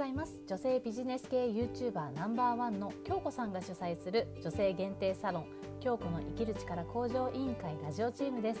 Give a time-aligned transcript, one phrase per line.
[0.00, 0.40] ざいます。
[0.46, 5.44] 女性ビジネス系 YouTuber ナンバーワンの京子さんが主催する女性限定サロン
[5.78, 8.60] 京子の生きる力向上委員会ラジオチームです。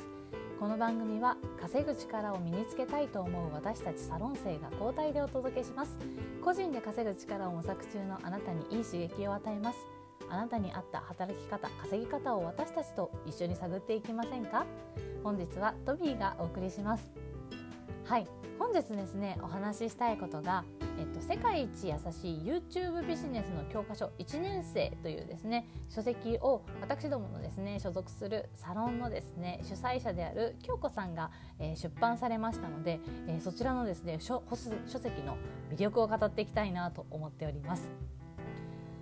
[0.58, 5.96] この番組は稼ぐ力を身につけたいと思う私たちサロン生が交代でお届けします。
[6.44, 9.78] 個人で稼ぐ力を模索中のあなたにいい刺激を与えます。
[10.28, 14.66] あなたに合った働き方稼ぎ方を私たちと一緒に探っていきませんか？
[15.24, 17.29] 本日はトビーがお送りします。
[18.10, 18.26] はい。
[18.58, 20.64] 本日ですねお話ししたいことが、
[20.98, 34.42] えっと、世界一優しい YouTube ビジネスの教科書1年生というですね書籍を私どものですね所属するサロンのですね主催者である京子さんが、えー、出版されましたので、えー、そちらのですね書
[34.88, 35.36] 書籍の
[35.70, 37.88] 魅力を語っていきたいなと思っております。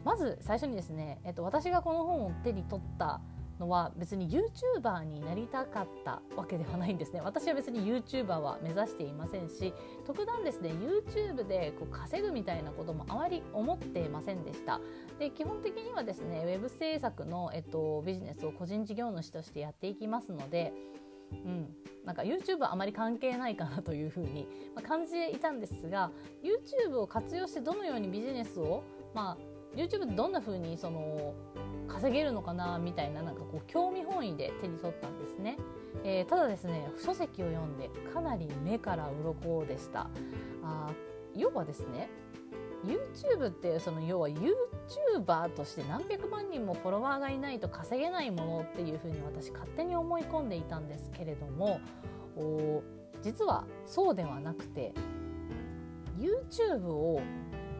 [0.05, 3.23] まず最初にですね、えっと、私がこの本を手に取った
[3.59, 7.21] のは別に YouTuber になりたかったわけではないんですね。
[7.21, 9.73] 私は別に YouTuber は目指していませんし
[10.07, 14.81] 特段ですね YouTube でこう稼ぐみたいなこともあまり思っていませんでした。
[15.19, 20.73] で基本的にはですねウェブ制作の、えっと、ビジネスを個人事業主としてやっていきますので
[21.33, 21.69] うん、
[22.05, 24.49] なんか YouTube はあまり関係ないかなというふうに
[24.83, 26.11] 感じていたんですが
[26.43, 28.83] YouTube を活用してどのようにビジネスを、
[29.15, 31.35] まあ、YouTube ってどんなふうにその
[31.89, 35.57] 稼げるのかなみたいななんかこう興味本位で手に取ったんですね、
[36.05, 40.09] えー、ただですね書籍を読んでかなり目から鱗でした。
[40.63, 40.91] あ
[41.35, 42.09] 要はですね
[42.85, 51.81] YouTube ってその要は YouTuber として何百万人もフォロワーがいないと稼げないものっていうふうに私勝手に思い込んでいたんですけれども
[52.37, 52.83] お
[53.23, 54.93] 実はそうではなくて
[56.19, 57.21] YouTube を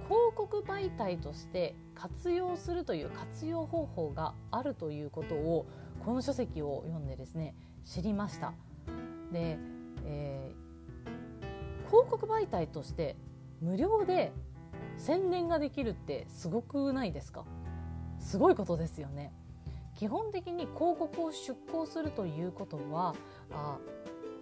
[0.09, 5.67] 広告媒体として活用するという活用方法があるということを
[6.05, 7.55] この書籍を読んでですね
[7.85, 8.53] 知りました。
[9.33, 9.59] で、
[10.05, 13.17] えー、広告媒体として
[13.61, 14.33] 無料で
[14.97, 17.45] 宣伝ができるってすごくないですか？
[18.19, 19.33] すごいことですよね。
[19.97, 23.17] 基本的に広告を出稿するということは
[23.51, 23.79] あ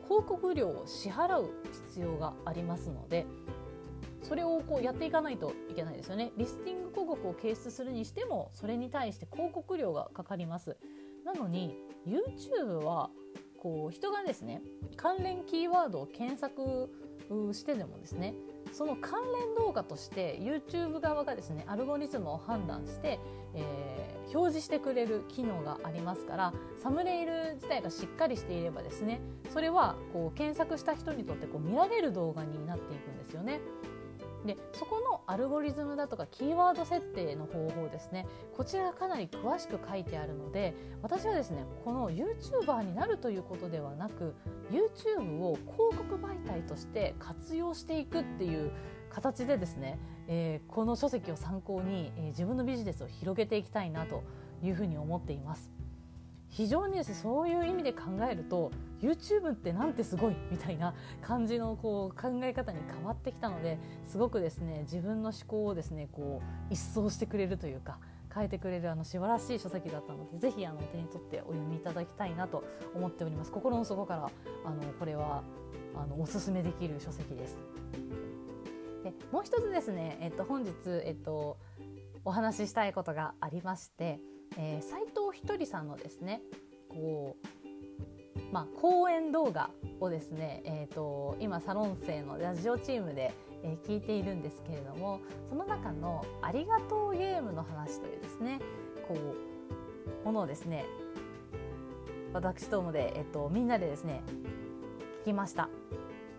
[0.04, 1.50] 広告料を支払う
[1.88, 3.26] 必要がありますので
[4.26, 10.76] それをこうやっていかないといけないですよねリスティング広告を掲出するにしてもそれに対して広告料がかかります
[11.24, 11.76] なのに
[12.06, 13.10] YouTube は
[13.58, 14.62] こう人がですね
[14.96, 16.90] 関連キーワードを検索
[17.52, 18.34] してでもですね
[18.72, 23.20] その関連動画として YouTube 側がですねアルゴリズムを判断して、
[23.54, 29.20] えー、表示してくれる機能がありますからサムネイル自体がしっかりしていればですね
[29.52, 33.60] それはこう検索した人にとってこう見られる動画になっていくんですよね。
[34.46, 38.26] でそこのアルゴリズムだとかキーワード設定の方法ですね
[38.56, 44.34] こちらかなり詳しく書いてあるので私はですねこの YouTuber になるということではなく
[44.70, 48.72] YouTube を広告媒体として活用していくっていう
[49.10, 49.98] 形でですね、
[50.28, 54.22] えー、この書籍を参考に、えー、自分のビジネスを広げていきたいなと
[54.62, 55.70] いうふうに思っています。
[56.56, 58.70] 非常にですねそういう意味で考えると
[59.02, 66.40] YouTube ってなんてすごいみたいな感じのこう考え方に変わってきたのですごくですね自分の思考をですねこ
[66.70, 67.98] う一掃してくれるというか
[68.34, 72.64] 変えてくれるあの素晴らしい書籍だったのでぜひあの手に取ってお読みいただきたいなと
[72.94, 73.52] 思っております。
[73.52, 74.30] 心の底から
[74.64, 75.42] あのこれは
[75.94, 77.58] あのおすすめできる書籍です。
[79.04, 80.72] でもう一つですね、えっと、本日、
[81.04, 81.58] えっと、
[82.24, 84.20] お話ししたいことがありまして
[84.56, 86.42] えー、藤ひとりさんのですね
[86.88, 89.70] こう、まあ、講演動画
[90.00, 98.60] をですね、えーと、今サロン生のラジオチームで、えー、聞いているんですけれどもその中の「ありがとうゲームの話」というですね
[99.08, 100.84] こうものをですね
[102.32, 104.22] 私どもで、えー、とみんなでですね
[105.22, 105.68] 聞きました。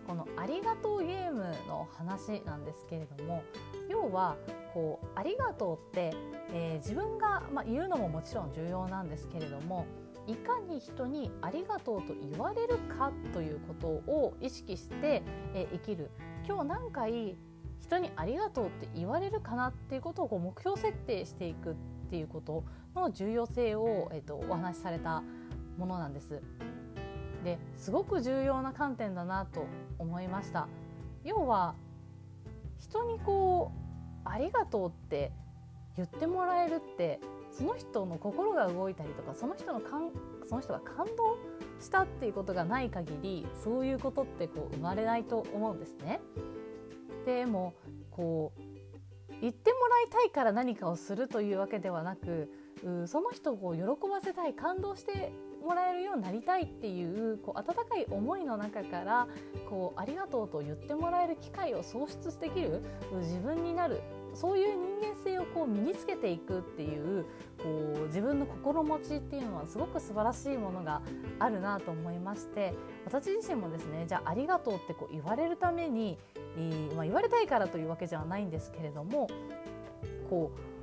[0.08, 3.44] このありがとうゲームの話なんですけれども
[3.90, 4.36] 要は
[4.72, 6.16] こうありがとうって、
[6.50, 9.86] えー、自分が、まあ、言うのももちろん重要なんですけれども
[10.26, 15.22] いかに人にありがとうと言われるかということを意識して、
[15.54, 16.10] えー、生きる
[16.46, 17.36] 今日何回
[17.80, 21.74] 人にありがとうって言われるかなっていうことをこう目標設定していくっ
[22.10, 22.64] ていうこと
[22.94, 25.22] の重要性を、えーと、お話しされた
[25.76, 26.42] ものなんです。
[27.44, 29.66] ですごく重要な観点だなと
[29.98, 30.68] 思いました。
[31.24, 31.74] 要は
[32.78, 33.72] 人にこ
[34.24, 35.32] うありがとうって
[35.96, 37.20] 言ってもらえるって
[37.50, 40.10] その人の心が動いたりとかその人のかん
[40.48, 41.36] その人が感動
[41.80, 46.20] したっていうことがない限りそういうことってこう生まれないと思うんですね。
[47.26, 47.74] でも
[48.10, 48.60] こう
[49.40, 52.50] 言ってもらいたいから何かをするというわけではなく
[53.06, 55.32] その人を喜ばせたい感動して
[55.62, 59.28] もらえるようになりたいっていうこう温かい思いの中から
[59.68, 62.82] こうありがとうと言ってもらえる機会を創出できる
[63.20, 64.00] 自分になる
[64.34, 67.24] そういう人間性をこう身につけていくっていう
[67.58, 67.64] こ
[68.04, 71.02] う自分の心持ちっていうのはすごく素晴らしいものが
[71.38, 72.74] あるなと思いまして
[73.04, 76.18] 私自身もですねじゃあありがとうってこう言われるために、
[76.56, 79.28] えー、まあ、言われたいからというわけじゃないんですけれども
[80.28, 80.77] こう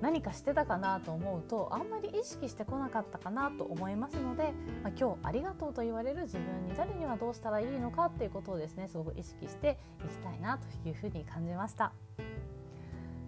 [0.00, 4.52] 何かしてたかなと思うとあんまり意識してこなかったかなと思いますので、
[4.82, 11.92] まあ、今日ありがとうと言われる自分に誰にはどうしたらいいのかっていうことをですねすごく意識していきたいなというふうに感じました。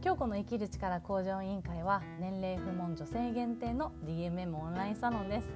[0.07, 5.49] 京子の生きる力向上委員会は年齢不問女性限定の DMM オンラインサロンです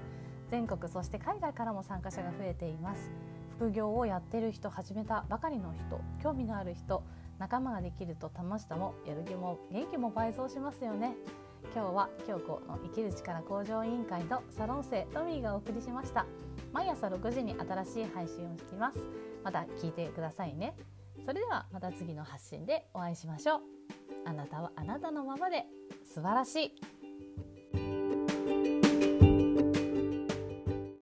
[0.51, 3.13] 全国そして海外からも参加者が増えています
[3.59, 7.05] 副業をやってる人始めたばかりの人興味のある人
[7.41, 11.17] 仲間ができると楽しさもやる気も元気も倍増しますよね。
[11.75, 16.27] 今日は京子の生きる力向上委員会とサロン生トミーがお送りしました。
[16.75, 18.99] 毎朝6時に新しい配信をしています。
[19.43, 20.77] また聞いてくださいね。
[21.25, 23.61] それではまた次の発信でお会いしましょう。
[24.27, 25.65] あなたはあなたのままで
[26.05, 27.00] 素晴らしい。